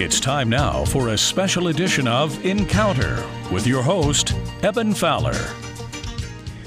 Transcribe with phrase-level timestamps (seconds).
[0.00, 4.32] It's time now for a special edition of Encounter with your host,
[4.62, 5.34] Evan Fowler.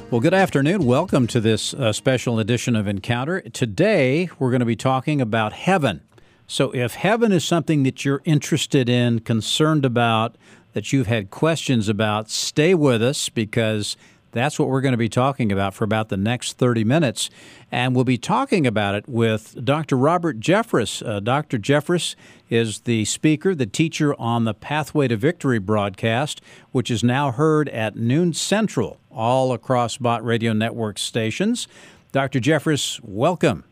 [0.09, 0.83] Well, good afternoon.
[0.83, 3.39] Welcome to this uh, special edition of Encounter.
[3.39, 6.01] Today, we're going to be talking about heaven.
[6.45, 10.35] So, if heaven is something that you're interested in, concerned about,
[10.73, 13.95] that you've had questions about, stay with us because
[14.31, 17.29] that's what we're going to be talking about for about the next 30 minutes.
[17.71, 19.97] And we'll be talking about it with Dr.
[19.97, 21.05] Robert Jeffress.
[21.05, 21.57] Uh, Dr.
[21.57, 22.15] Jeffress
[22.49, 26.41] is the speaker, the teacher on the Pathway to Victory broadcast,
[26.71, 31.67] which is now heard at noon central all across Bott Radio Network stations.
[32.11, 32.39] Dr.
[32.39, 33.63] Jeffress, welcome.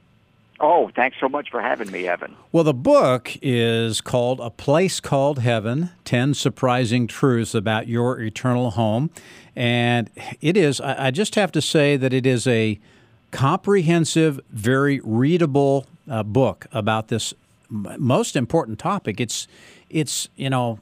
[0.62, 2.36] Oh, thanks so much for having me, Evan.
[2.52, 8.72] Well, the book is called A Place Called Heaven 10 Surprising Truths About Your Eternal
[8.72, 9.10] Home.
[9.56, 10.10] And
[10.42, 12.78] it is, I just have to say that it is a
[13.32, 17.34] comprehensive, very readable uh, book about this
[17.70, 19.22] most important topic.
[19.22, 19.48] It's,
[19.90, 20.80] it's you know,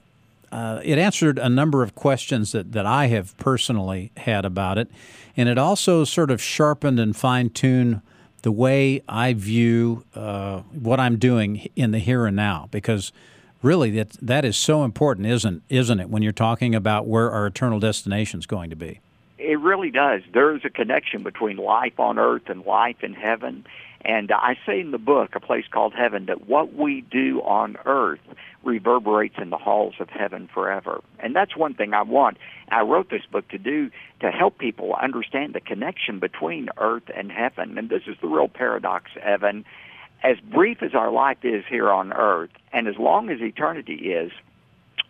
[0.52, 4.90] uh, it answered a number of questions that, that I have personally had about it.
[5.36, 8.02] And it also sort of sharpened and fine tuned
[8.48, 13.12] the way I view uh, what I'm doing in the here and now, because
[13.62, 16.10] really that that is so important, isn't isn't it?
[16.10, 19.02] When you're talking about where our eternal destination is going to be,
[19.38, 20.22] it really does.
[20.34, 23.66] There is a connection between life on earth and life in heaven.
[24.06, 27.76] And I say in the book, A Place Called Heaven, that what we do on
[27.86, 28.22] earth
[28.64, 31.02] reverberates in the halls of heaven forever.
[31.20, 32.38] And that's one thing I want.
[32.70, 37.32] I wrote this book to do to help people understand the connection between earth and
[37.32, 37.78] heaven.
[37.78, 39.66] And this is the real paradox, Evan.
[40.24, 44.32] As brief as our life is here on earth, and as long as eternity is,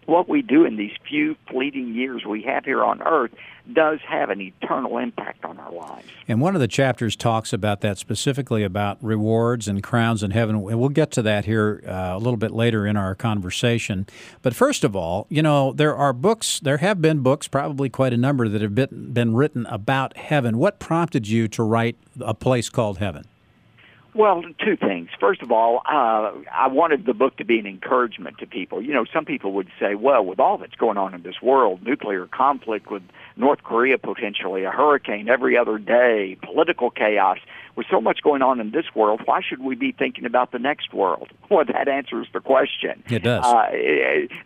[0.08, 3.32] what we do in these few fleeting years we have here on earth
[3.72, 6.08] does have an eternal impact on our lives.
[6.28, 10.56] And one of the chapters talks about that specifically about rewards and crowns in heaven.
[10.56, 14.08] And we'll get to that here uh, a little bit later in our conversation.
[14.42, 18.14] But first of all, you know, there are books, there have been books, probably quite
[18.14, 20.58] a number, that have been, been written about heaven.
[20.58, 23.26] What prompted you to write A Place Called Heaven?
[24.18, 25.10] Well, two things.
[25.20, 28.82] First of all, uh, I wanted the book to be an encouragement to people.
[28.82, 31.84] You know, some people would say, well, with all that's going on in this world,
[31.84, 33.04] nuclear conflict with
[33.36, 37.38] North Korea potentially, a hurricane every other day, political chaos,
[37.76, 40.60] with so much going on in this world, why should we be thinking about the
[40.60, 41.30] next world?
[41.50, 43.02] Well, that answers the question.
[43.10, 43.42] It does.
[43.46, 43.70] Uh,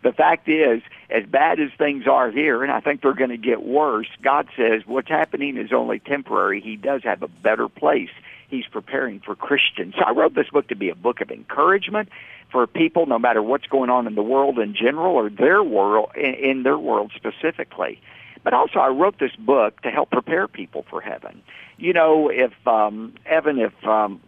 [0.04, 3.36] the fact is, as bad as things are here, and I think they're going to
[3.36, 6.60] get worse, God says what's happening is only temporary.
[6.60, 8.10] He does have a better place
[8.52, 9.94] he's preparing for Christians.
[9.98, 12.10] So I wrote this book to be a book of encouragement
[12.52, 16.10] for people, no matter what's going on in the world in general or their world,
[16.14, 18.00] in, their world specifically.
[18.44, 21.42] But also, I wrote this book to help prepare people for heaven.
[21.78, 24.20] You know, if um, Evan, if um,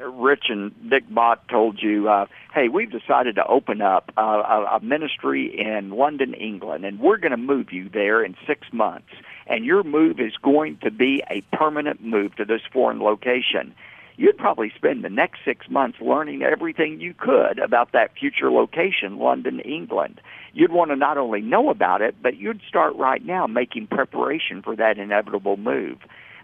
[0.00, 4.76] Rich and Dick Bott told you, uh, "Hey, we've decided to open up uh, a,
[4.76, 9.08] a ministry in London, England, and we're going to move you there in six months."
[9.46, 13.74] And your move is going to be a permanent move to this foreign location,
[14.16, 19.18] you'd probably spend the next six months learning everything you could about that future location,
[19.18, 20.20] London, England.
[20.52, 24.62] You'd want to not only know about it, but you'd start right now making preparation
[24.62, 25.98] for that inevitable move.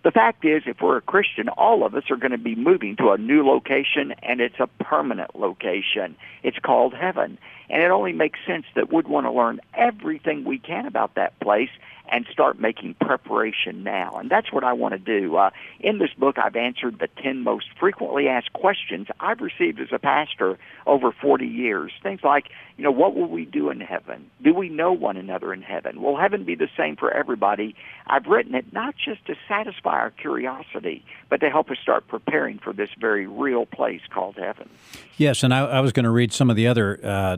[0.05, 2.97] The fact is, if we're a Christian, all of us are going to be moving
[2.97, 6.17] to a new location, and it's a permanent location.
[6.43, 7.37] It's called heaven.
[7.69, 11.39] And it only makes sense that we'd want to learn everything we can about that
[11.41, 11.71] place
[12.11, 14.17] and start making preparation now.
[14.19, 15.37] And that's what I want to do.
[15.37, 19.89] Uh, in this book, I've answered the 10 most frequently asked questions I've received as
[19.93, 21.93] a pastor over 40 years.
[22.03, 24.31] Things like, you know, what will we do in heaven?
[24.43, 26.01] Do we know one another in heaven?
[26.01, 27.75] Will heaven be the same for everybody?
[28.07, 32.59] I've written it not just to satisfy our curiosity, but to help us start preparing
[32.59, 34.69] for this very real place called heaven.
[35.17, 37.01] Yes, and I, I was going to read some of the other.
[37.03, 37.37] Uh,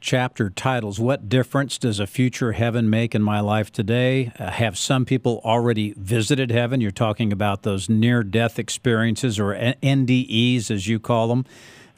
[0.00, 4.32] chapter titles What difference does a future heaven make in my life today?
[4.38, 6.80] Uh, have some people already visited heaven?
[6.80, 11.46] You're talking about those near death experiences or NDEs, as you call them.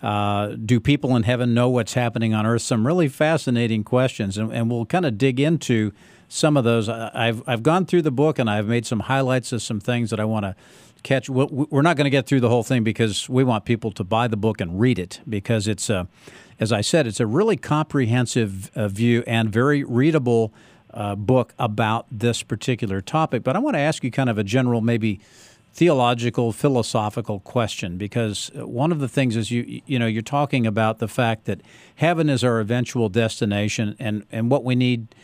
[0.02, 2.62] Uh, do people in heaven know what's happening on earth?
[2.62, 5.92] Some really fascinating questions, and, and we'll kind of dig into
[6.28, 6.88] some of those.
[6.88, 10.20] I've, I've gone through the book and I've made some highlights of some things that
[10.20, 10.54] I want to
[11.02, 11.28] catch.
[11.28, 14.28] We're not going to get through the whole thing because we want people to buy
[14.28, 16.06] the book and read it because it's a
[16.60, 20.52] as I said, it's a really comprehensive uh, view and very readable
[20.92, 23.42] uh, book about this particular topic.
[23.42, 25.20] But I want to ask you kind of a general, maybe
[25.72, 30.66] theological, philosophical question because uh, one of the things is you you know you're talking
[30.66, 31.60] about the fact that
[31.96, 35.14] heaven is our eventual destination, and and what we need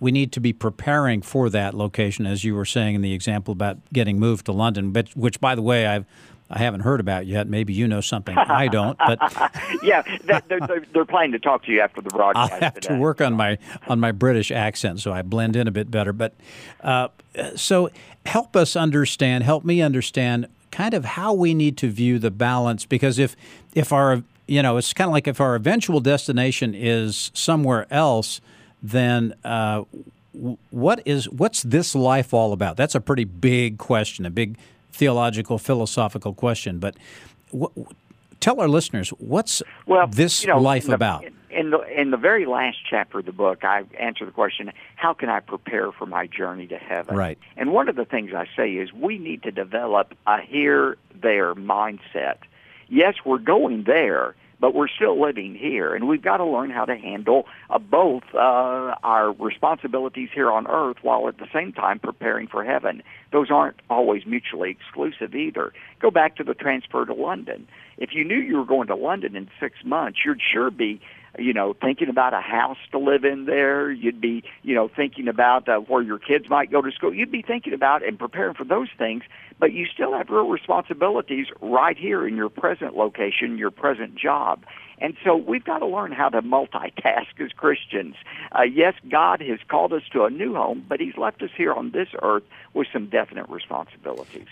[0.00, 3.52] we need to be preparing for that location, as you were saying in the example
[3.52, 6.06] about getting moved to London, but which by the way I've
[6.50, 7.46] I haven't heard about yet.
[7.46, 8.98] Maybe you know something I don't.
[8.98, 9.18] But
[9.82, 12.52] yeah, they're, they're, they're, planning to talk to you after the broadcast.
[12.52, 12.94] I'll have today.
[12.94, 16.12] to work on my on my British accent so I blend in a bit better.
[16.12, 16.34] But
[16.82, 17.08] uh,
[17.54, 17.90] so
[18.26, 22.84] help us understand, help me understand, kind of how we need to view the balance.
[22.84, 23.36] Because if
[23.74, 28.40] if our you know, it's kind of like if our eventual destination is somewhere else,
[28.82, 29.84] then uh,
[30.70, 32.76] what is what's this life all about?
[32.76, 34.58] That's a pretty big question, a big
[34.92, 36.78] theological, philosophical question.
[36.78, 36.96] But
[38.40, 41.24] tell our listeners what's well, this you know, life the, about?
[41.50, 45.12] In the in the very last chapter of the book, I answer the question: How
[45.12, 47.16] can I prepare for my journey to heaven?
[47.16, 47.38] Right.
[47.56, 52.38] And one of the things I say is we need to develop a here-there mindset.
[52.88, 56.84] Yes, we're going there, but we're still living here, and we've got to learn how
[56.84, 61.98] to handle uh, both uh, our responsibilities here on earth while at the same time
[61.98, 63.02] preparing for heaven.
[63.32, 65.72] Those aren't always mutually exclusive either.
[66.00, 67.66] Go back to the transfer to London.
[67.96, 71.00] If you knew you were going to London in six months, you'd sure be
[71.38, 73.90] you know, thinking about a house to live in there.
[73.90, 77.14] You'd be, you know, thinking about uh, where your kids might go to school.
[77.14, 79.22] You'd be thinking about and preparing for those things,
[79.58, 84.64] but you still have real responsibilities right here in your present location, your present job.
[84.98, 88.16] And so we've got to learn how to multitask as Christians.
[88.52, 91.72] Uh, yes, God has called us to a new home, but He's left us here
[91.72, 92.44] on this earth
[92.74, 94.48] with some definite responsibilities.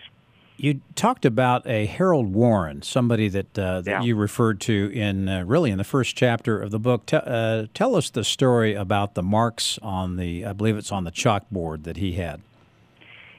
[0.61, 4.03] You talked about a Harold Warren, somebody that uh, that yeah.
[4.03, 7.07] you referred to in uh, really in the first chapter of the book.
[7.07, 11.05] T- uh, tell us the story about the marks on the, I believe it's on
[11.05, 12.43] the chalkboard that he had.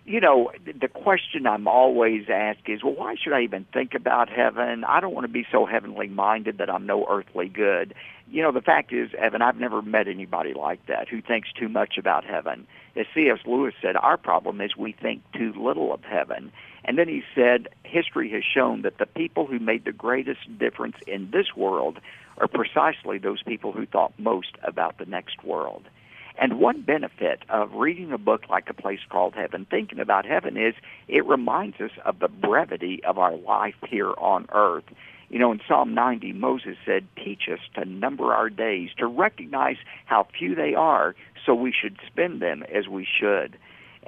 [0.09, 4.27] You know, the question I'm always asked is, well, why should I even think about
[4.27, 4.83] heaven?
[4.83, 7.93] I don't want to be so heavenly minded that I'm no earthly good.
[8.27, 11.69] You know, the fact is, Evan, I've never met anybody like that who thinks too
[11.69, 12.65] much about heaven.
[12.95, 13.37] As C.S.
[13.45, 16.51] Lewis said, our problem is we think too little of heaven.
[16.85, 20.95] And then he said, history has shown that the people who made the greatest difference
[21.05, 21.99] in this world
[22.39, 25.83] are precisely those people who thought most about the next world.
[26.41, 30.55] And one benefit of reading a book like A Place Called Heaven, thinking about heaven,
[30.55, 30.73] is
[31.09, 34.85] it reminds us of the brevity of our life here on earth.
[35.27, 39.75] You know, in Psalm 90, Moses said, Teach us to number our days, to recognize
[40.05, 41.13] how few they are,
[41.45, 43.57] so we should spend them as we should.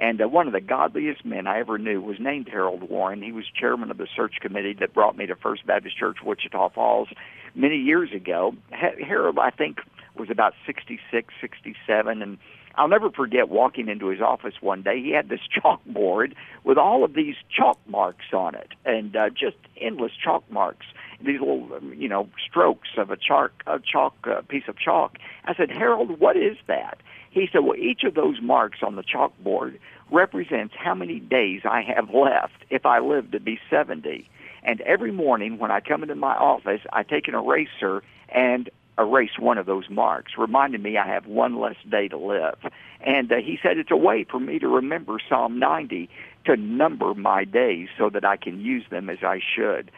[0.00, 3.20] And uh, one of the godliest men I ever knew was named Harold Warren.
[3.20, 6.70] He was chairman of the search committee that brought me to First Baptist Church, Wichita
[6.70, 7.08] Falls,
[7.54, 8.54] many years ago.
[8.70, 9.80] Harold, I think,
[10.16, 12.38] was about 66, 67, and
[12.74, 15.00] I'll never forget walking into his office one day.
[15.02, 19.56] He had this chalkboard with all of these chalk marks on it, and uh, just
[19.80, 20.86] endless chalk marks.
[21.20, 25.18] These little, um, you know, strokes of a chalk, a chalk uh, piece of chalk.
[25.44, 26.98] I said, Harold, what is that?
[27.30, 29.78] He said, well, each of those marks on the chalkboard
[30.10, 34.28] represents how many days I have left if I live to be 70.
[34.64, 39.38] And every morning when I come into my office, I take an eraser and erase
[39.38, 42.58] one of those marks, reminding me I have one less day to live.
[43.00, 46.08] And uh, he said it's a way for me to remember Psalm 90
[46.44, 49.90] to number my days so that I can use them as I should.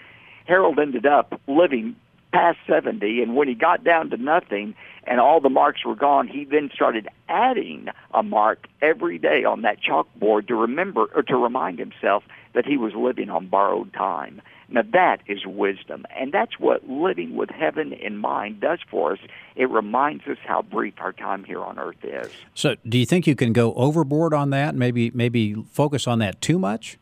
[0.47, 1.97] Harold ended up living
[2.33, 4.75] past 70, and when he got down to nothing
[5.05, 9.63] and all the marks were gone, he then started adding a mark every day on
[9.63, 12.25] that chalkboard to remember or to remind himself
[12.55, 14.41] that he was living on borrowed time.
[14.75, 19.21] Now that is wisdom, and that's what living with heaven in mind does for us.
[19.55, 22.29] It reminds us how brief our time here on earth is.
[22.55, 24.75] So, do you think you can go overboard on that?
[24.75, 26.99] Maybe, maybe focus on that too much?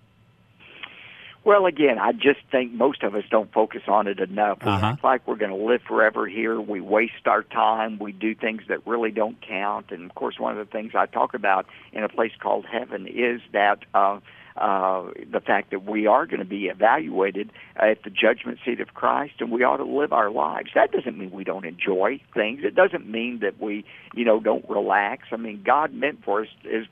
[1.45, 4.63] Well, again, I just think most of us don't focus on it enough.
[4.63, 4.87] We Uh-huh.
[4.89, 6.61] act like we're going to live forever here.
[6.61, 7.99] We waste our time.
[7.99, 9.91] We do things that really don't count.
[9.91, 13.07] And of course, one of the things I talk about in a place called heaven
[13.09, 14.21] is that uh,
[14.57, 18.95] uh, the fact that we are going to be evaluated at the judgment seat of
[18.95, 20.71] Christ, and we ought to live our lives.
[20.75, 22.61] That doesn't mean we don't enjoy things.
[22.65, 25.29] It doesn't mean that we, you know, don't relax.
[25.33, 26.87] I mean, God meant for us is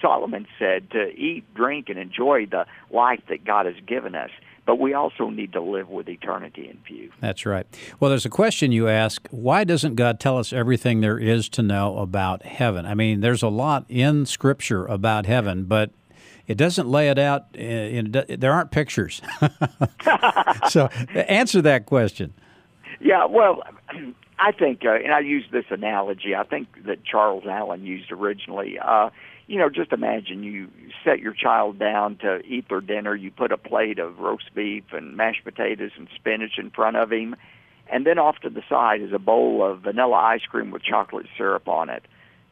[0.00, 4.30] Solomon said to eat, drink, and enjoy the life that God has given us.
[4.64, 7.12] But we also need to live with eternity in view.
[7.20, 7.66] That's right.
[8.00, 11.62] Well, there's a question you ask why doesn't God tell us everything there is to
[11.62, 12.84] know about heaven?
[12.84, 15.90] I mean, there's a lot in Scripture about heaven, but
[16.46, 17.46] it doesn't lay it out.
[17.54, 19.20] In, in, there aren't pictures.
[20.68, 22.34] so, answer that question.
[23.00, 23.62] Yeah, well,
[24.38, 26.34] I think, uh, and I use this analogy.
[26.34, 28.78] I think that Charles Allen used originally.
[28.78, 29.10] Uh,
[29.46, 30.68] you know, just imagine you
[31.04, 33.14] set your child down to eat their dinner.
[33.14, 37.12] You put a plate of roast beef and mashed potatoes and spinach in front of
[37.12, 37.36] him,
[37.90, 41.26] and then off to the side is a bowl of vanilla ice cream with chocolate
[41.36, 42.02] syrup on it.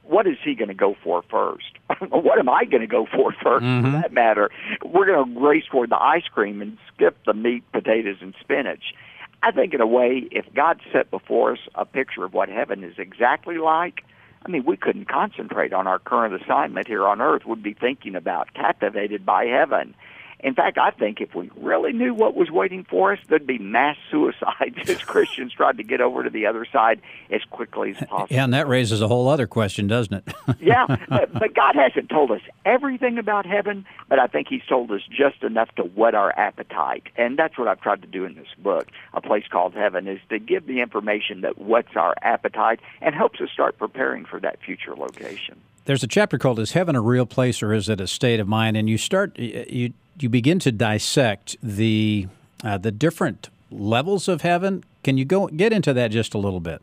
[0.07, 1.79] What is he going to go for first?
[2.11, 3.85] what am I going to go for 1st mm-hmm.
[3.85, 4.51] for that matter?
[4.85, 8.95] We're going to race toward the ice cream and skip the meat, potatoes, and spinach.
[9.43, 12.83] I think, in a way, if God set before us a picture of what heaven
[12.83, 14.05] is exactly like,
[14.45, 17.47] I mean, we couldn't concentrate on our current assignment here on earth.
[17.47, 19.95] We'd be thinking about captivated by heaven.
[20.41, 23.59] In fact, I think if we really knew what was waiting for us, there'd be
[23.59, 27.01] mass suicides as Christians tried to get over to the other side
[27.31, 28.27] as quickly as possible.
[28.31, 30.35] Yeah, and that raises a whole other question, doesn't it?
[30.61, 35.03] yeah, but God hasn't told us everything about heaven, but I think He's told us
[35.11, 37.05] just enough to whet our appetite.
[37.17, 40.21] And that's what I've tried to do in this book, A Place Called Heaven, is
[40.29, 44.59] to give the information that whets our appetite and helps us start preparing for that
[44.61, 45.61] future location.
[45.87, 48.49] There's a chapter called "Is Heaven a Real Place or Is It a State of
[48.49, 52.29] Mind?" and you start you you begin to dissect the
[52.63, 54.85] uh, the different levels of heaven.
[55.03, 56.81] Can you go get into that just a little bit?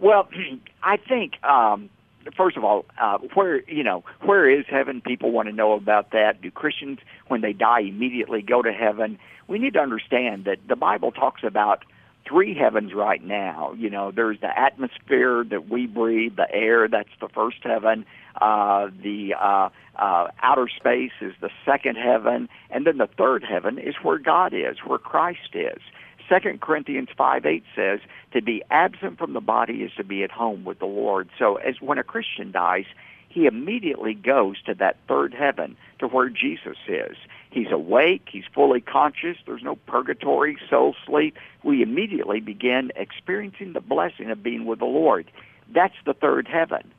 [0.00, 0.28] Well,
[0.82, 1.90] I think um,
[2.36, 5.00] first of all, uh, where you know where is heaven?
[5.00, 6.42] People want to know about that.
[6.42, 6.98] Do Christians,
[7.28, 9.18] when they die, immediately go to heaven?
[9.46, 11.84] We need to understand that the Bible talks about
[12.28, 13.74] three heavens right now.
[13.76, 18.04] You know, there's the atmosphere that we breathe, the air, that's the first heaven.
[18.40, 23.78] Uh, the uh, uh, outer space is the second heaven, and then the third heaven
[23.78, 25.80] is where God is, where Christ is.
[26.28, 27.98] Second Corinthians five eight says,
[28.32, 31.56] "To be absent from the body is to be at home with the Lord." So,
[31.56, 32.84] as when a Christian dies,
[33.30, 37.16] he immediately goes to that third heaven, to where Jesus is.
[37.50, 41.36] He's awake, he's fully conscious, there's no purgatory, soul sleep.
[41.62, 45.30] We immediately begin experiencing the blessing of being with the Lord.
[45.72, 46.92] That's the third heaven.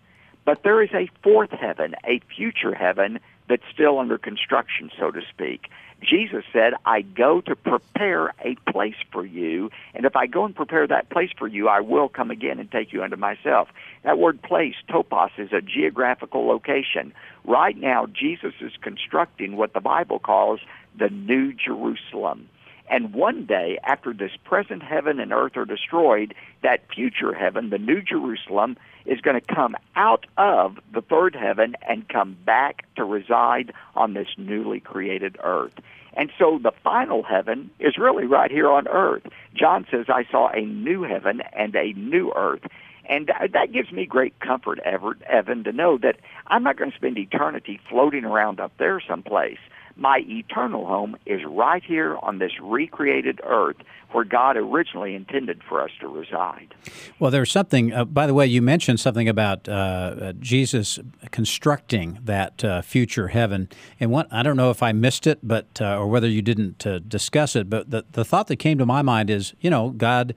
[0.45, 3.19] But there is a fourth heaven, a future heaven
[3.51, 5.69] that's still under construction, so to speak.
[6.01, 10.55] Jesus said, I go to prepare a place for you, and if I go and
[10.55, 13.67] prepare that place for you, I will come again and take you unto myself.
[14.03, 17.13] That word place, topos, is a geographical location.
[17.43, 20.61] Right now, Jesus is constructing what the Bible calls
[20.97, 22.47] the New Jerusalem.
[22.91, 27.77] And one day, after this present heaven and earth are destroyed, that future heaven, the
[27.77, 33.05] New Jerusalem, is going to come out of the third heaven and come back to
[33.05, 35.73] reside on this newly created earth.
[36.15, 39.23] And so the final heaven is really right here on earth.
[39.53, 42.63] John says, I saw a new heaven and a new earth.
[43.05, 46.17] And that gives me great comfort, Evan, to know that
[46.47, 49.59] I'm not going to spend eternity floating around up there someplace
[49.95, 53.77] my eternal home is right here on this recreated earth
[54.11, 56.73] where God originally intended for us to reside.
[57.19, 60.99] Well, there's something, uh, by the way, you mentioned something about uh, uh, Jesus
[61.31, 63.69] constructing that uh, future heaven.
[63.99, 66.85] And what, I don't know if I missed it, but uh, or whether you didn't
[66.85, 69.89] uh, discuss it, but the, the thought that came to my mind is, you know,
[69.91, 70.35] God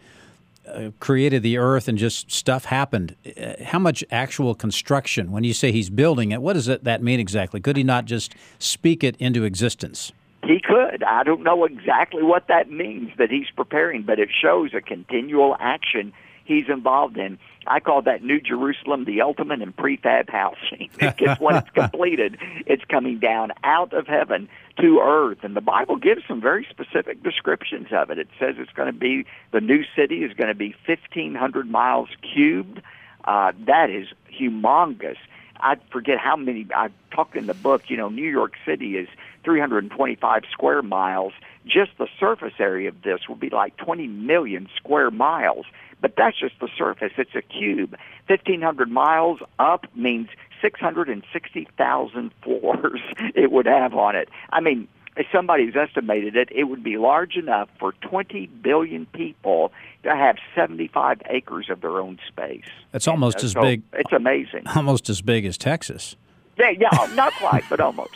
[0.67, 3.17] uh, created the earth and just stuff happened.
[3.37, 5.33] Uh, how much actual construction?
[5.33, 7.61] When you say he's building it, what does that mean exactly?
[7.61, 10.13] Could he not just speak it into existence?
[10.45, 11.03] He could.
[11.03, 15.57] I don't know exactly what that means that he's preparing, but it shows a continual
[15.59, 16.13] action
[16.45, 17.39] he's involved in.
[17.67, 22.85] I call that New Jerusalem the ultimate in prefab housing because when it's completed, it's
[22.85, 24.49] coming down out of heaven
[24.81, 25.39] to earth.
[25.43, 28.19] And the Bible gives some very specific descriptions of it.
[28.19, 32.09] It says it's going to be, the new city is going to be 1,500 miles
[32.21, 32.83] cubed.
[33.25, 35.17] Uh, that is humongous.
[35.59, 39.09] I forget how many, I talked in the book, you know, New York City is
[39.45, 41.33] 325 square miles.
[41.67, 45.67] Just the surface area of this will be like 20 million square miles.
[46.01, 47.13] But that's just the surface.
[47.17, 47.97] It's a cube.
[48.27, 50.29] 1,500 miles up means
[50.61, 53.01] 660,000 floors
[53.35, 54.29] it would have on it.
[54.51, 59.73] I mean, if somebody's estimated it, it would be large enough for 20 billion people
[60.03, 62.65] to have 75 acres of their own space.
[62.93, 63.83] It's almost as big.
[63.93, 64.67] It's amazing.
[64.77, 66.17] Almost as big as Texas.
[66.59, 68.15] Yeah, yeah, not quite, but almost.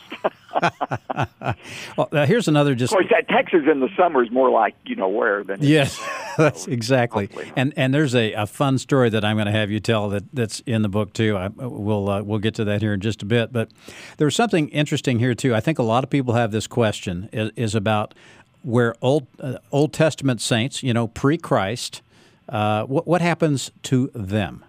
[1.97, 2.92] well, here's another just.
[2.92, 5.62] Of course, that Texas in the summer is more like you know where than.
[5.62, 6.00] Yes,
[6.38, 7.28] that's exactly.
[7.57, 10.25] And and there's a, a fun story that I'm going to have you tell that
[10.33, 11.37] that's in the book too.
[11.37, 13.52] I, we'll uh, we'll get to that here in just a bit.
[13.52, 13.71] But
[14.16, 15.54] there's something interesting here too.
[15.54, 18.14] I think a lot of people have this question is, is about
[18.62, 22.02] where old uh, Old Testament saints, you know, pre-Christ,
[22.49, 24.64] uh, what what happens to them?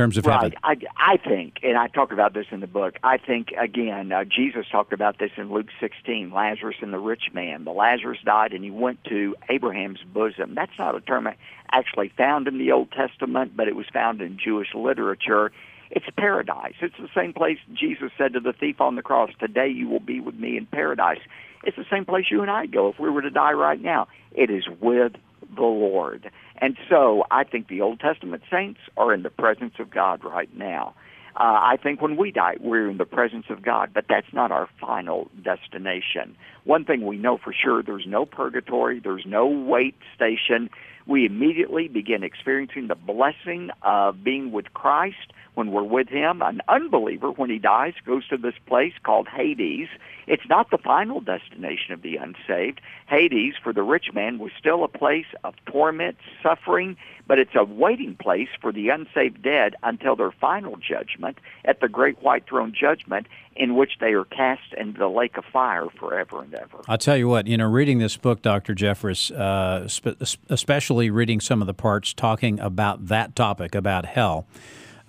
[0.00, 0.42] Terms of right.
[0.42, 0.58] heaven?
[0.62, 2.96] I, I think, and I talk about this in the book.
[3.02, 6.30] I think again, uh, Jesus talked about this in Luke 16.
[6.30, 7.64] Lazarus and the rich man.
[7.64, 10.54] The Lazarus died, and he went to Abraham's bosom.
[10.54, 11.28] That's not a term
[11.70, 15.52] actually found in the Old Testament, but it was found in Jewish literature.
[15.90, 16.74] It's paradise.
[16.80, 20.00] It's the same place Jesus said to the thief on the cross, "Today you will
[20.00, 21.20] be with me in paradise."
[21.62, 24.08] It's the same place you and I go if we were to die right now.
[24.32, 25.12] It is with
[25.54, 26.30] the Lord.
[26.58, 30.54] And so I think the Old Testament saints are in the presence of God right
[30.56, 30.94] now.
[31.36, 34.50] Uh, I think when we die, we're in the presence of God, but that's not
[34.50, 36.36] our final destination.
[36.64, 40.70] One thing we know for sure there's no purgatory, there's no wait station.
[41.06, 46.40] We immediately begin experiencing the blessing of being with Christ when we're with him.
[46.40, 49.88] An unbeliever, when he dies, goes to this place called Hades.
[50.26, 52.80] It's not the final destination of the unsaved.
[53.06, 57.64] Hades, for the rich man, was still a place of torment, suffering, but it's a
[57.64, 61.36] waiting place for the unsaved dead until their final judgment
[61.66, 65.44] at the great white throne judgment in which they are cast into the lake of
[65.44, 66.80] fire forever and ever.
[66.88, 68.74] I'll tell you what, you know, reading this book, Dr.
[68.74, 74.46] Jeffress, uh, spe- especially reading some of the parts talking about that topic, about hell,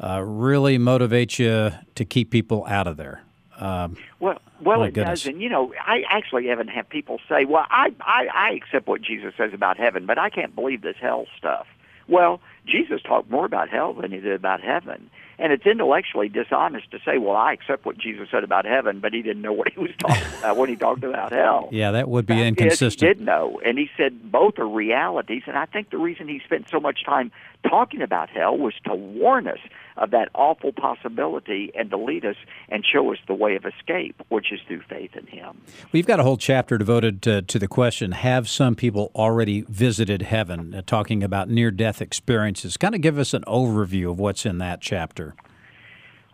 [0.02, 3.22] uh, really motivates you to keep people out of there.
[3.58, 5.24] Um, well, well, it goodness.
[5.24, 8.50] does, and you know, I actually even haven't had people say, "Well, I, I I
[8.52, 11.68] accept what Jesus says about heaven, but I can't believe this hell stuff."
[12.08, 16.90] Well, Jesus talked more about hell than he did about heaven, and it's intellectually dishonest
[16.90, 19.72] to say, "Well, I accept what Jesus said about heaven, but he didn't know what
[19.72, 23.08] he was talking about when he talked about hell." Yeah, that would be inconsistent.
[23.08, 26.40] he did know, and he said both are realities, and I think the reason he
[26.40, 27.32] spent so much time
[27.68, 29.60] talking about hell was to warn us
[29.98, 32.36] of that awful possibility and to lead us
[32.70, 35.62] and show us the way of escape, which is through faith in Him.
[35.92, 40.24] We've got a whole chapter devoted to, to the question Have some people already visited
[40.24, 40.74] heaven?
[40.74, 42.78] Uh, talking about near death experiences.
[42.78, 45.36] Kind of give us an overview of what's in that chapter.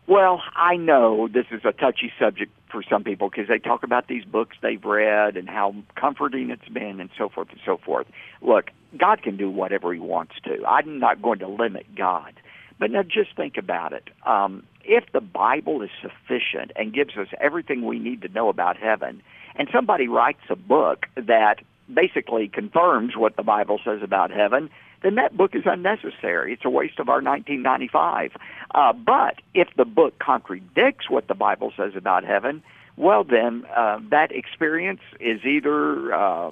[0.07, 4.07] Well, I know this is a touchy subject for some people because they talk about
[4.07, 8.07] these books they've read and how comforting it's been and so forth and so forth.
[8.41, 10.65] Look, God can do whatever He wants to.
[10.65, 12.33] I'm not going to limit God.
[12.79, 14.09] But now just think about it.
[14.25, 18.77] Um, if the Bible is sufficient and gives us everything we need to know about
[18.77, 19.21] heaven,
[19.55, 21.55] and somebody writes a book that
[21.93, 24.69] basically confirms what the Bible says about heaven,
[25.03, 26.53] then that book is unnecessary.
[26.53, 28.31] It's a waste of our 1995.
[28.73, 32.63] Uh, but if the book contradicts what the Bible says about heaven,
[32.95, 36.51] well, then uh, that experience is either uh,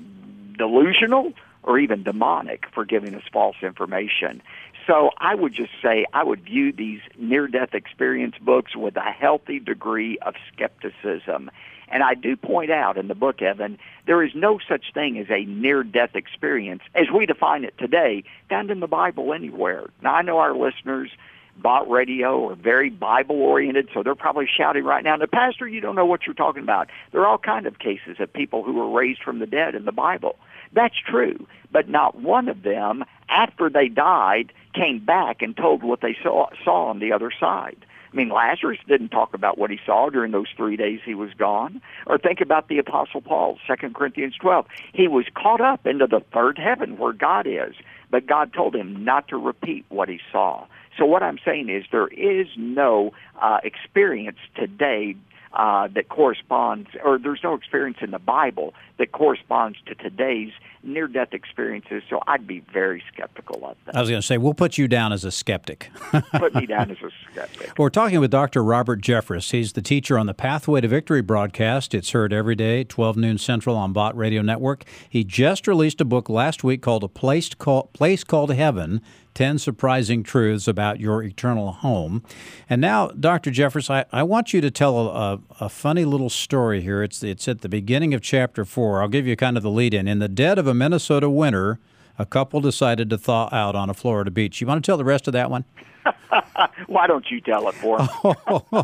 [0.57, 1.33] delusional
[1.63, 4.41] or even demonic for giving us false information.
[4.85, 9.11] So I would just say I would view these near death experience books with a
[9.11, 11.49] healthy degree of skepticism.
[11.87, 15.27] And I do point out in the book, Evan, there is no such thing as
[15.29, 19.85] a near death experience as we define it today found in the Bible anywhere.
[20.01, 21.11] Now, I know our listeners,
[21.57, 25.79] Bott Radio, are very Bible oriented, so they're probably shouting right now, the pastor, you
[25.79, 26.89] don't know what you're talking about.
[27.11, 29.85] There are all kind of cases of people who were raised from the dead in
[29.85, 30.37] the Bible.
[30.73, 36.01] That's true, but not one of them, after they died, came back and told what
[36.01, 37.85] they saw, saw on the other side.
[38.15, 41.31] I mean, Lazarus didn't talk about what he saw during those three days he was
[41.33, 41.81] gone.
[42.07, 44.65] Or think about the Apostle Paul, Second Corinthians 12.
[44.93, 47.75] He was caught up into the third heaven where God is,
[48.09, 50.65] but God told him not to repeat what he saw.
[50.97, 55.17] So what I'm saying is there is no uh, experience today
[55.55, 60.51] uh, that corresponds, or there's no experience in the Bible that corresponds to today's
[60.83, 62.03] near death experiences.
[62.09, 63.95] So I'd be very skeptical of that.
[63.95, 65.89] I was going to say, we'll put you down as a skeptic.
[66.33, 67.77] put me down as a skeptic.
[67.77, 68.63] We're talking with Dr.
[68.63, 69.51] Robert Jeffress.
[69.51, 71.93] He's the teacher on the Pathway to Victory broadcast.
[71.93, 74.83] It's heard every day, 12 noon Central on Bott Radio Network.
[75.09, 79.01] He just released a book last week called A Place, Call, Place Called Heaven
[79.35, 82.23] 10 Surprising Truths About Your Eternal Home.
[82.69, 83.51] And now, Dr.
[83.51, 87.03] Jeffress, I, I want you to tell a, a, funny little story here.
[87.03, 89.01] It's, it's at the beginning of chapter 4.
[89.01, 90.07] I'll give you kind of the lead in.
[90.07, 91.79] In the dead of a Minnesota winter,
[92.17, 94.61] a couple decided to thaw out on a Florida beach.
[94.61, 95.65] You want to tell the rest of that one?
[96.87, 98.07] Why don't you tell it for me?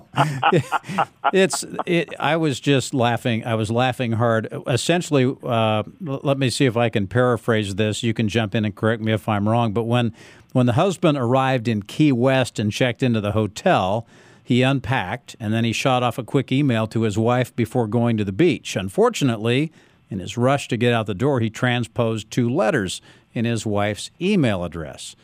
[1.34, 2.14] it's it.
[2.20, 3.46] I was just laughing.
[3.46, 4.48] I was laughing hard.
[4.68, 8.04] Essentially, uh, let me see if I can paraphrase this.
[8.04, 9.74] You can jump in and correct me if I'm wrong.
[9.74, 10.14] But when
[10.52, 14.06] when the husband arrived in Key West and checked into the hotel,
[14.44, 18.18] he unpacked and then he shot off a quick email to his wife before going
[18.18, 18.76] to the beach.
[18.76, 19.72] Unfortunately,
[20.10, 23.02] in his rush to get out the door, he transposed two letters
[23.34, 25.16] in his wife's email address.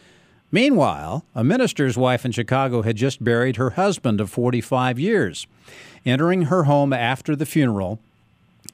[0.50, 5.46] Meanwhile, a minister's wife in Chicago had just buried her husband of 45 years.
[6.06, 8.00] Entering her home after the funeral,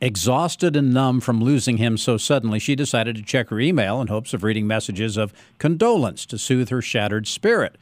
[0.01, 4.07] Exhausted and numb from losing him so suddenly, she decided to check her email in
[4.07, 7.77] hopes of reading messages of condolence to soothe her shattered spirit.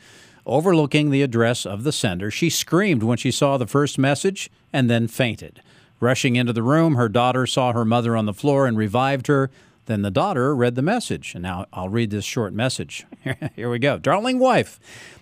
[0.45, 4.89] Overlooking the address of the sender, she screamed when she saw the first message and
[4.89, 5.61] then fainted.
[5.99, 9.51] Rushing into the room, her daughter saw her mother on the floor and revived her.
[9.85, 11.35] Then the daughter read the message.
[11.35, 13.05] And now I'll read this short message.
[13.55, 13.99] Here we go.
[13.99, 14.79] Darling wife,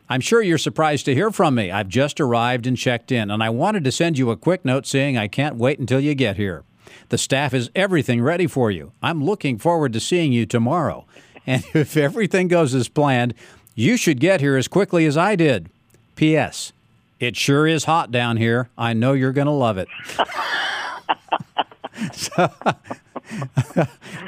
[0.07, 1.69] I'm sure you're surprised to hear from me.
[1.69, 4.85] I've just arrived and checked in, and I wanted to send you a quick note
[4.85, 6.63] saying I can't wait until you get here.
[7.09, 8.91] The staff is everything ready for you.
[9.01, 11.05] I'm looking forward to seeing you tomorrow.
[11.47, 13.33] and if everything goes as planned,
[13.75, 15.69] you should get here as quickly as I did.
[16.15, 16.73] P.S.
[17.19, 18.69] It sure is hot down here.
[18.77, 19.87] I know you're going to love it.
[22.13, 22.51] so,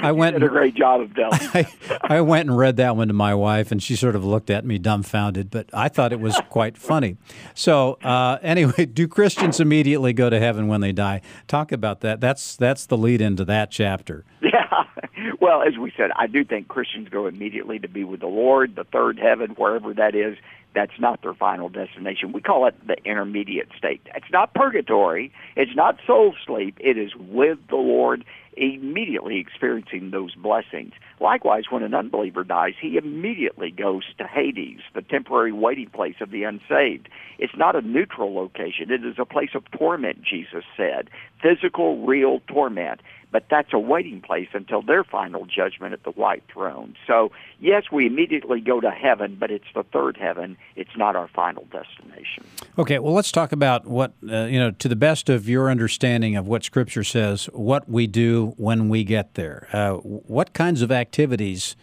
[0.02, 1.40] I went did a great job of telling.
[1.54, 1.68] I,
[2.02, 4.66] I went and read that one to my wife, and she sort of looked at
[4.66, 7.18] me dumbfounded, but I thought it was quite funny.
[7.54, 11.22] So, uh, anyway, do Christians immediately go to heaven when they die?
[11.48, 12.20] Talk about that.
[12.20, 14.26] That's that's the lead into that chapter.
[14.42, 14.86] Yeah.
[15.40, 18.76] Well, as we said, I do think Christians go immediately to be with the Lord,
[18.76, 20.38] the third heaven, wherever that is.
[20.74, 22.32] That's not their final destination.
[22.32, 24.02] We call it the intermediate state.
[24.16, 25.34] It's not purgatory.
[25.56, 26.78] It's not soul sleep.
[26.80, 28.24] It is with the Lord
[28.58, 30.94] immediately experiencing those blessings.
[31.20, 36.32] Likewise, when an unbeliever dies, he immediately goes to Hades, the temporary waiting place of
[36.32, 37.10] the unsaved.
[37.40, 38.92] It's not a neutral location.
[38.92, 41.10] It is a place of torment, Jesus said.
[41.42, 46.44] Physical, real torment but that's a waiting place until their final judgment at the white
[46.52, 46.96] throne.
[47.08, 50.58] So, yes, we immediately go to heaven, but it's the third heaven.
[50.76, 52.44] It's not our final destination.
[52.78, 56.36] Okay, well, let's talk about what, uh, you know, to the best of your understanding
[56.36, 59.68] of what Scripture says, what we do when we get there.
[59.72, 61.76] Uh, what kinds of activities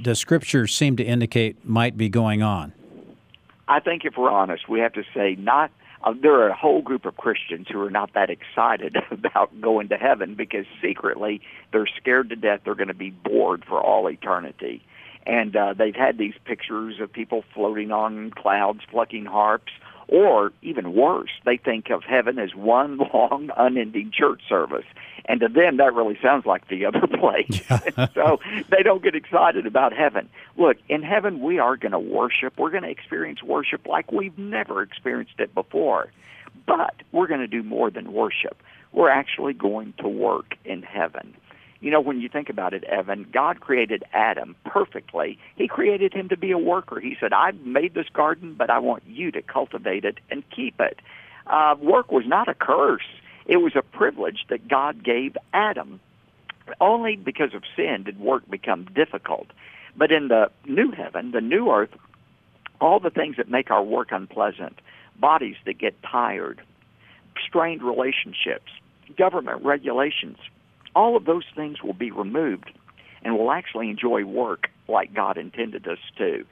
[0.00, 2.72] does Scripture seem to indicate might be going on?
[3.68, 5.70] I think if we're honest, we have to say not
[6.04, 9.88] uh, there are a whole group of Christians who are not that excited about going
[9.88, 11.40] to heaven because secretly
[11.72, 14.82] they're scared to death they're going to be bored for all eternity.
[15.24, 19.72] And uh, they've had these pictures of people floating on clouds, plucking harps,
[20.08, 24.86] or even worse, they think of heaven as one long, unending church service.
[25.24, 27.62] And to them, that really sounds like the other place.
[28.14, 30.28] so they don't get excited about heaven.
[30.56, 32.58] Look, in heaven, we are going to worship.
[32.58, 36.12] We're going to experience worship like we've never experienced it before.
[36.66, 38.62] But we're going to do more than worship.
[38.92, 41.34] We're actually going to work in heaven.
[41.82, 45.36] You know, when you think about it, Evan, God created Adam perfectly.
[45.56, 47.00] He created him to be a worker.
[47.00, 50.80] He said, I've made this garden, but I want you to cultivate it and keep
[50.80, 51.00] it.
[51.48, 53.02] Uh, work was not a curse.
[53.46, 55.98] It was a privilege that God gave Adam.
[56.80, 59.48] Only because of sin did work become difficult.
[59.96, 61.90] But in the new heaven, the new earth,
[62.80, 64.78] all the things that make our work unpleasant,
[65.18, 66.62] bodies that get tired,
[67.44, 68.70] strained relationships,
[69.18, 70.38] government regulations,
[70.94, 72.72] all of those things will be removed
[73.24, 76.44] and we'll actually enjoy work like God intended us to.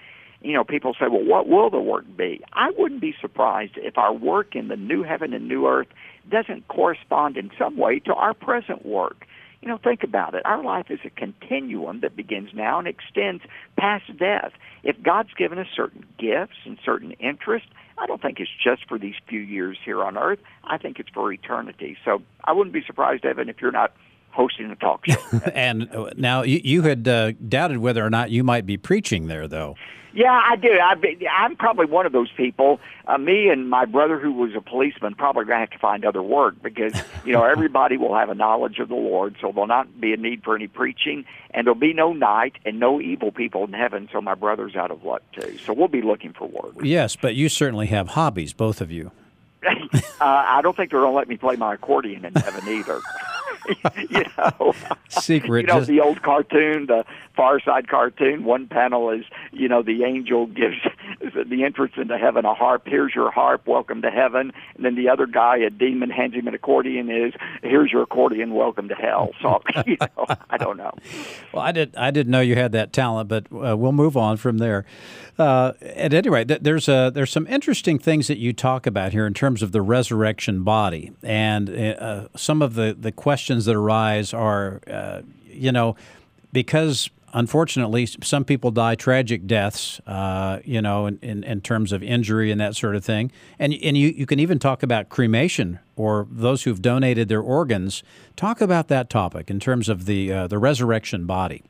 [0.42, 2.42] You know, people say, well, what will the work be?
[2.52, 5.88] I wouldn't be surprised if our work in the new heaven and new earth
[6.30, 9.26] doesn't correspond in some way to our present work.
[9.60, 10.46] You know, think about it.
[10.46, 13.42] Our life is a continuum that begins now and extends
[13.76, 14.52] past death.
[14.82, 18.98] If God's given us certain gifts and certain interests, I don't think it's just for
[18.98, 20.38] these few years here on earth.
[20.64, 21.98] I think it's for eternity.
[22.02, 23.92] So I wouldn't be surprised, Evan, if you're not
[24.30, 25.40] hosting a talk show.
[25.54, 29.26] and uh, now you, you had uh, doubted whether or not you might be preaching
[29.26, 29.76] there, though.
[30.12, 30.68] Yeah, I do.
[30.68, 30.94] I,
[31.32, 32.80] I'm probably one of those people.
[33.06, 36.04] Uh, me and my brother, who was a policeman, probably going to have to find
[36.04, 36.92] other work because
[37.24, 40.16] you know everybody will have a knowledge of the Lord, so there'll not be a
[40.16, 44.08] need for any preaching, and there'll be no night and no evil people in heaven.
[44.12, 45.58] So my brother's out of luck too.
[45.58, 46.74] So we'll be looking for work.
[46.82, 49.12] Yes, but you certainly have hobbies, both of you.
[49.66, 49.70] uh,
[50.20, 53.00] I don't think they're going to let me play my accordion in heaven either.
[54.10, 54.74] you know,
[55.08, 55.62] secret.
[55.62, 55.88] You know, just...
[55.88, 57.04] the old cartoon, the
[57.36, 58.44] Far Side cartoon.
[58.44, 60.76] One panel is, you know, the angel gives
[61.20, 62.82] the entrance into heaven a harp.
[62.86, 63.66] Here's your harp.
[63.66, 64.52] Welcome to heaven.
[64.76, 67.10] And then the other guy, a demon, hands him an accordion.
[67.10, 68.54] Is here's your accordion.
[68.54, 69.30] Welcome to hell.
[69.40, 70.92] So you know, I don't know.
[71.52, 71.94] Well, I did.
[71.96, 74.84] I didn't know you had that talent, but uh, we'll move on from there.
[75.38, 79.26] Uh, at any rate, there's a, there's some interesting things that you talk about here
[79.26, 84.32] in terms of the resurrection body, and uh, some of the the questions that arise
[84.34, 85.96] are, uh, you know,
[86.52, 92.02] because unfortunately, some people die tragic deaths, uh, you know, in, in, in, terms of
[92.02, 93.30] injury and that sort of thing.
[93.58, 98.02] And, and you, you can even talk about cremation or those who've donated their organs.
[98.36, 101.62] Talk about that topic in terms of the, uh, the resurrection body.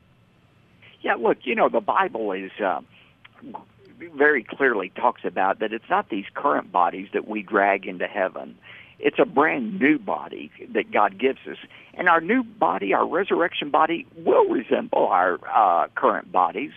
[1.02, 2.80] Yeah, look, you know, the Bible is uh,
[4.14, 8.56] very clearly talks about that it's not these current bodies that we drag into heaven.
[9.02, 11.56] It's a brand new body that God gives us.
[11.94, 16.72] And our new body, our resurrection body, will resemble our uh, current bodies.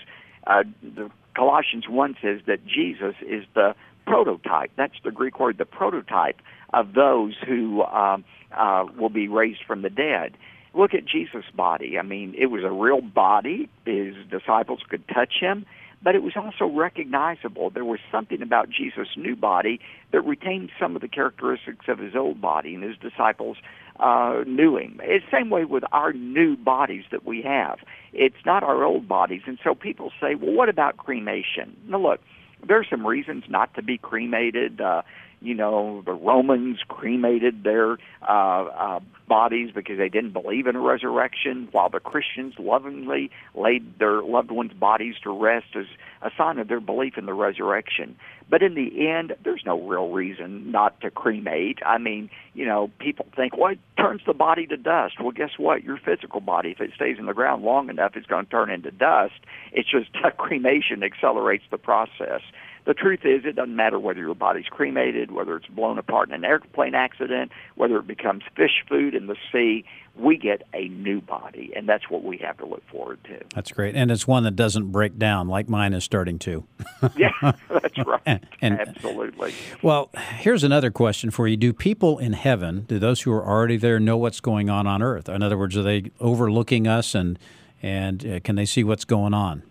[0.47, 4.71] Uh, the Colossians 1 says that Jesus is the prototype.
[4.75, 6.39] That's the Greek word, the prototype
[6.73, 10.33] of those who um, uh, will be raised from the dead.
[10.73, 11.99] Look at Jesus' body.
[11.99, 13.69] I mean, it was a real body.
[13.85, 15.65] His disciples could touch him
[16.03, 17.69] but it was also recognizable.
[17.69, 19.79] There was something about Jesus' new body
[20.11, 23.57] that retained some of the characteristics of his old body, and his disciples
[23.99, 24.99] uh, knew him.
[25.03, 27.79] It's the same way with our new bodies that we have.
[28.11, 31.77] It's not our old bodies, and so people say, well, what about cremation?
[31.87, 32.19] Now, look,
[32.67, 34.81] there's some reasons not to be cremated.
[34.81, 35.03] Uh,
[35.43, 40.79] you know, the Romans cremated their uh, uh, bodies because they didn't believe in a
[40.79, 45.85] resurrection, while the Christians lovingly laid their loved ones' bodies to rest as
[46.21, 48.15] a sign of their belief in the resurrection.
[48.49, 51.79] But in the end, there's no real reason not to cremate.
[51.85, 55.15] I mean, you know, people think, well, it turns the body to dust.
[55.19, 55.83] Well, guess what?
[55.83, 58.69] Your physical body, if it stays in the ground long enough, it's going to turn
[58.69, 59.33] into dust.
[59.71, 62.41] It's just cremation accelerates the process.
[62.85, 66.35] The truth is, it doesn't matter whether your body's cremated, whether it's blown apart in
[66.35, 69.85] an airplane accident, whether it becomes fish food in the sea.
[70.15, 73.39] We get a new body, and that's what we have to look forward to.
[73.55, 76.65] That's great, and it's one that doesn't break down like mine is starting to.
[77.17, 78.21] yeah, that's right.
[78.25, 79.53] and, and, Absolutely.
[79.81, 83.77] Well, here's another question for you: Do people in heaven, do those who are already
[83.77, 85.29] there, know what's going on on earth?
[85.29, 87.39] In other words, are they overlooking us, and
[87.81, 89.63] and uh, can they see what's going on?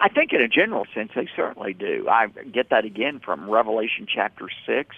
[0.00, 2.08] I think in a general sense they certainly do.
[2.08, 4.96] I get that again from Revelation chapter 6.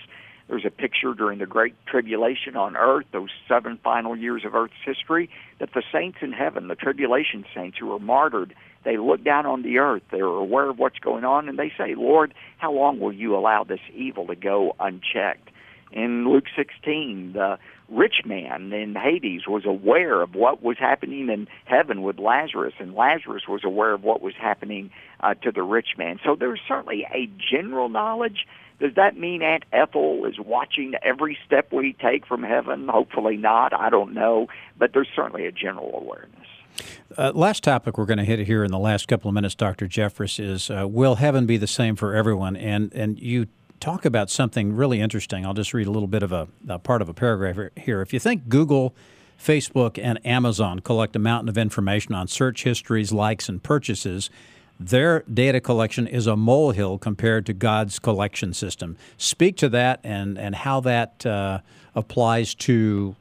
[0.49, 4.75] There's a picture during the Great Tribulation on earth, those seven final years of earth's
[4.85, 9.47] history, that the saints in heaven, the tribulation saints who were martyred, they look down
[9.47, 10.03] on the earth.
[10.11, 13.65] They're aware of what's going on, and they say, Lord, how long will you allow
[13.65, 15.49] this evil to go unchecked?
[15.91, 17.59] In Luke 16, the
[17.93, 22.95] rich man in Hades was aware of what was happening in heaven with Lazarus, and
[22.95, 26.19] Lazarus was aware of what was happening uh, to the rich man.
[26.25, 28.47] So there's certainly a general knowledge.
[28.81, 32.89] Does that mean Aunt Ethel is watching every step we take from heaven?
[32.89, 33.73] Hopefully not.
[33.73, 34.49] I don't know.
[34.77, 36.49] But there's certainly a general awareness.
[37.17, 39.87] Uh, last topic we're going to hit here in the last couple of minutes, Dr.
[39.87, 42.57] Jeffress, is uh, will heaven be the same for everyone?
[42.57, 43.47] And and you
[43.83, 45.45] talk about something really interesting.
[45.45, 48.01] I'll just read a little bit of a, a part of a paragraph here.
[48.01, 48.95] If you think Google,
[49.39, 54.31] Facebook, and Amazon collect a mountain of information on search histories, likes, and purchases,
[54.79, 58.97] their data collection is a molehill compared to God's collection system.
[59.19, 61.59] Speak to that and, and how that uh,
[61.97, 63.17] applies to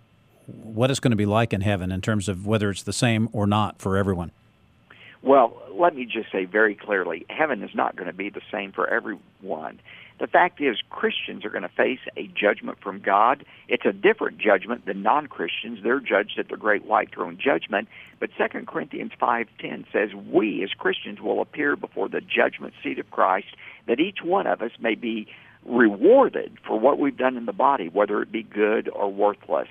[0.45, 3.29] what it's going to be like in heaven in terms of whether it's the same
[3.31, 4.31] or not for everyone.
[5.23, 8.71] Well, let me just say very clearly heaven is not going to be the same
[8.71, 9.79] for everyone.
[10.21, 13.43] The fact is, Christians are going to face a judgment from God.
[13.67, 15.79] It's a different judgment than non-Christians.
[15.81, 17.87] They're judged at the great white throne judgment.
[18.19, 23.09] But 2 Corinthians 5:10 says, "We as Christians will appear before the judgment seat of
[23.09, 23.55] Christ,
[23.87, 25.25] that each one of us may be
[25.65, 29.69] rewarded for what we've done in the body, whether it be good or worthless."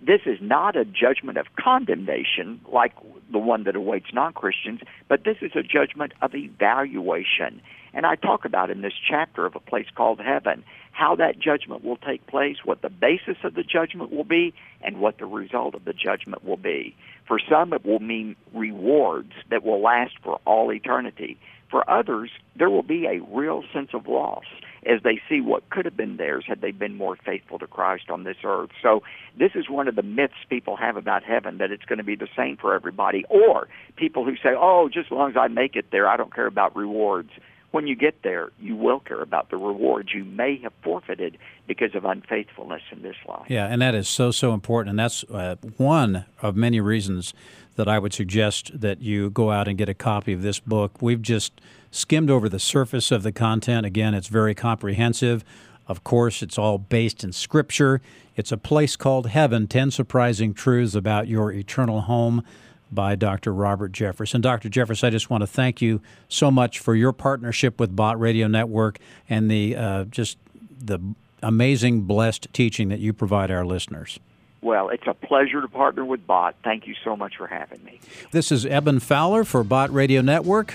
[0.00, 2.92] This is not a judgment of condemnation like
[3.32, 7.60] the one that awaits non Christians, but this is a judgment of evaluation.
[7.94, 11.82] And I talk about in this chapter of a place called heaven how that judgment
[11.82, 15.74] will take place, what the basis of the judgment will be, and what the result
[15.74, 16.94] of the judgment will be.
[17.26, 21.38] For some, it will mean rewards that will last for all eternity.
[21.70, 24.44] For others, there will be a real sense of loss
[24.84, 28.10] as they see what could have been theirs had they been more faithful to Christ
[28.10, 28.70] on this earth.
[28.82, 29.02] So
[29.38, 32.16] this is one of the myths people have about heaven that it's going to be
[32.16, 35.76] the same for everybody, or people who say, "Oh, just as long as I make
[35.76, 37.30] it there, I don't care about rewards."
[37.72, 41.36] When you get there, you will care about the rewards you may have forfeited
[41.66, 43.46] because of unfaithfulness in this life.
[43.48, 47.34] Yeah, and that is so so important, and that's uh, one of many reasons
[47.74, 51.02] that I would suggest that you go out and get a copy of this book.
[51.02, 51.60] We've just
[51.96, 53.86] skimmed over the surface of the content.
[53.86, 55.44] Again, it's very comprehensive.
[55.88, 58.00] Of course, it's all based in Scripture.
[58.34, 62.44] It's a place called heaven 10 surprising truths about your eternal home
[62.92, 63.52] by Dr.
[63.52, 64.34] Robert Jeffress.
[64.34, 64.68] And Dr.
[64.68, 68.46] Jeffress, I just want to thank you so much for your partnership with Bott Radio
[68.46, 70.38] Network and the uh, just
[70.78, 71.00] the
[71.42, 74.18] amazing, blessed teaching that you provide our listeners.
[74.62, 76.56] Well, it's a pleasure to partner with Bott.
[76.64, 78.00] Thank you so much for having me.
[78.32, 80.74] This is Evan Fowler for Bott Radio Network.